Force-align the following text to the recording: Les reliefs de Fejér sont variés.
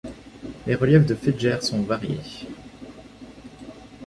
Les 0.65 0.73
reliefs 0.73 1.05
de 1.05 1.13
Fejér 1.13 1.61
sont 1.61 1.83
variés. 1.83 2.47